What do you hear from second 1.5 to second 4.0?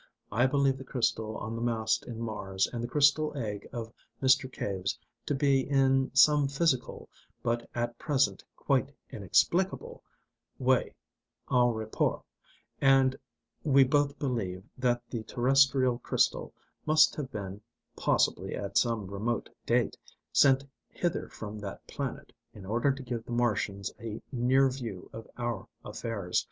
the mast in Mars and the crystal egg of